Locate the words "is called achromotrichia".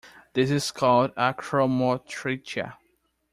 0.49-2.73